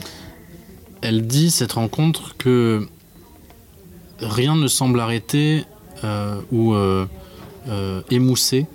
Elle 1.02 1.26
dit, 1.26 1.50
cette 1.50 1.72
rencontre, 1.72 2.36
que 2.36 2.88
rien 4.20 4.56
ne 4.56 4.66
semble 4.66 4.98
arrêter 4.98 5.64
euh, 6.02 6.40
ou 6.50 6.74
euh, 6.74 7.06
émousser 8.10 8.66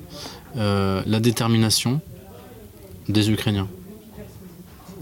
euh, 0.58 1.02
la 1.06 1.20
détermination 1.20 2.00
des 3.10 3.30
Ukrainiens. 3.30 3.68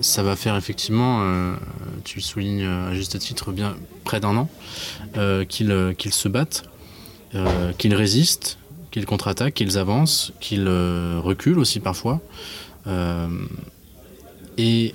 Ça 0.01 0.24
va 0.24 0.36
faire 0.36 0.55
effectivement, 0.55 1.19
euh, 1.22 1.55
tu 2.03 2.17
le 2.17 2.24
soulignes 2.24 2.65
à 2.65 2.93
juste 2.95 3.19
titre, 3.19 3.51
bien 3.51 3.75
près 4.03 4.19
d'un 4.19 4.36
an, 4.36 4.50
euh, 5.17 5.45
qu'ils 5.45 6.13
se 6.13 6.27
battent, 6.27 6.63
qu'ils 7.77 7.95
résistent, 7.95 8.57
qu'ils 8.89 9.05
contre-attaquent, 9.05 9.53
qu'ils 9.53 9.77
avancent, 9.77 10.33
qu'ils 10.39 10.67
reculent 10.67 11.60
aussi 11.60 11.79
parfois. 11.79 12.19
et 14.57 14.93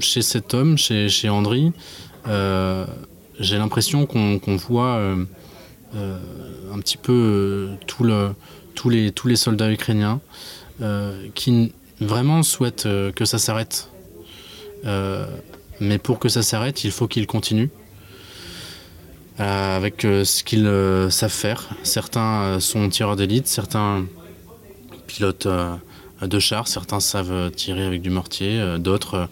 chez 0.00 0.22
cet 0.22 0.54
homme, 0.54 0.78
chez, 0.78 1.08
chez 1.08 1.28
Andri, 1.28 1.72
j'ai 2.26 3.58
l'impression 3.58 4.06
qu'on 4.06 4.56
voit 4.56 5.00
un 5.94 6.78
petit 6.80 6.98
peu 6.98 7.70
tout 7.86 8.04
le, 8.04 8.30
tous 8.78 8.90
les, 8.90 9.10
tous 9.10 9.26
les 9.26 9.34
soldats 9.34 9.72
ukrainiens 9.72 10.20
euh, 10.80 11.26
qui 11.34 11.72
vraiment 12.00 12.44
souhaitent 12.44 12.86
euh, 12.86 13.10
que 13.10 13.24
ça 13.24 13.38
s'arrête. 13.38 13.90
Euh, 14.84 15.26
mais 15.80 15.98
pour 15.98 16.20
que 16.20 16.28
ça 16.28 16.42
s'arrête, 16.42 16.84
il 16.84 16.92
faut 16.92 17.08
qu'ils 17.08 17.26
continuent 17.26 17.70
avec 19.38 20.02
ce 20.02 20.42
qu'ils 20.42 20.68
savent 21.12 21.30
faire. 21.30 21.68
Certains 21.84 22.58
sont 22.58 22.88
tireurs 22.88 23.14
d'élite, 23.14 23.46
certains 23.46 24.04
pilotes 25.06 25.46
de 26.20 26.38
chars, 26.40 26.66
certains 26.66 26.98
savent 26.98 27.52
tirer 27.52 27.84
avec 27.84 28.02
du 28.02 28.10
mortier, 28.10 28.60
d'autres 28.80 29.28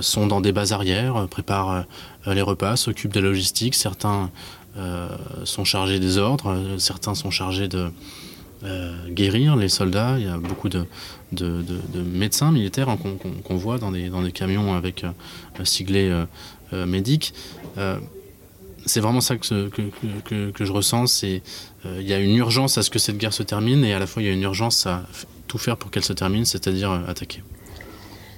sont 0.00 0.26
dans 0.26 0.40
des 0.40 0.52
bases 0.52 0.72
arrières, 0.72 1.28
préparent 1.28 1.84
les 2.26 2.40
repas, 2.40 2.76
s'occupent 2.76 3.12
de 3.12 3.20
la 3.20 3.28
logistique, 3.28 3.74
certains 3.74 4.30
sont 5.44 5.64
chargés 5.64 6.00
des 6.00 6.18
ordres, 6.18 6.56
certains 6.78 7.14
sont 7.14 7.30
chargés 7.30 7.68
de 7.68 7.90
euh, 8.64 8.94
guérir 9.10 9.56
les 9.56 9.68
soldats. 9.68 10.16
Il 10.18 10.24
y 10.24 10.28
a 10.28 10.38
beaucoup 10.38 10.70
de, 10.70 10.86
de, 11.32 11.62
médecins 12.02 12.50
militaires 12.50 12.88
hein, 12.88 12.98
qu'on 13.44 13.56
voit 13.56 13.78
dans 13.78 13.90
des, 13.90 14.10
camions 14.32 14.74
avec 14.74 15.04
euh, 15.04 15.64
siglé 15.64 16.24
médic. 16.72 17.34
c'est 18.86 19.00
vraiment 19.00 19.20
ça 19.20 19.36
que, 19.36 19.80
je 20.60 20.72
ressens. 20.72 21.22
Il 21.22 22.08
y 22.08 22.12
a 22.14 22.18
une 22.18 22.36
urgence 22.36 22.78
à 22.78 22.82
ce 22.82 22.90
que 22.90 22.98
cette 22.98 23.18
guerre 23.18 23.34
se 23.34 23.42
termine 23.42 23.84
et 23.84 23.92
à 23.92 23.98
la 23.98 24.06
fois 24.06 24.22
il 24.22 24.26
y 24.26 24.28
a 24.28 24.32
une 24.32 24.42
urgence 24.42 24.86
à 24.86 25.04
tout 25.46 25.58
faire 25.58 25.76
pour 25.76 25.90
qu'elle 25.90 26.04
se 26.04 26.14
termine, 26.14 26.44
c'est-à-dire 26.44 26.90
attaquer. 27.06 27.42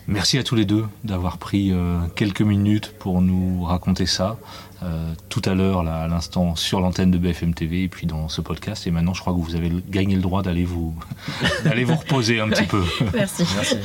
Merci 0.09 0.39
à 0.39 0.45
tous 0.45 0.55
les 0.55 0.65
deux 0.65 0.85
d'avoir 1.05 1.39
pris 1.39 1.73
euh, 1.73 1.99
quelques 2.15 2.43
minutes 2.43 2.95
pour 2.99 3.21
nous 3.23 3.65
raconter 3.65 4.07
ça. 4.07 4.37
Euh, 4.83 5.13
tout 5.29 5.43
à 5.45 5.55
l'heure, 5.55 5.83
là, 5.83 6.03
à 6.03 6.09
l'instant, 6.09 6.55
sur 6.55 6.81
l'antenne 6.81 7.11
de 7.11 7.19
BFM 7.19 7.55
TV 7.55 7.85
et 7.85 7.89
puis 7.89 8.07
dans 8.07 8.29
ce 8.29 8.41
podcast. 8.41 8.87
Et 8.87 8.91
maintenant, 8.91 9.15
je 9.15 9.21
crois 9.21 9.33
que 9.33 9.41
vous 9.41 9.57
avez 9.57 9.73
gagné 9.89 10.15
le 10.15 10.23
droit 10.23 10.43
d'aller 10.43 10.65
vous, 10.65 10.95
d'aller 11.65 11.85
vous 11.85 11.97
reposer 11.97 12.41
un 12.41 12.49
petit 12.49 12.67
peu. 12.67 12.85
Merci. 13.15 13.45
Merci. 13.57 13.77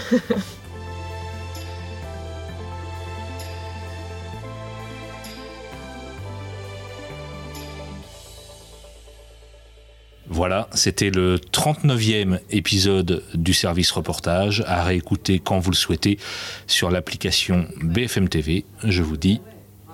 Voilà, 10.41 10.67
c'était 10.73 11.11
le 11.11 11.37
39e 11.37 12.39
épisode 12.49 13.21
du 13.35 13.53
service 13.53 13.91
reportage, 13.91 14.63
à 14.65 14.83
réécouter 14.83 15.37
quand 15.37 15.59
vous 15.59 15.69
le 15.69 15.75
souhaitez 15.75 16.17
sur 16.65 16.89
l'application 16.89 17.67
BFM 17.79 18.27
TV. 18.27 18.65
Je 18.83 19.03
vous 19.03 19.17
dis 19.17 19.39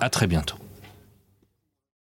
à 0.00 0.08
très 0.08 0.26
bientôt. 0.26 0.56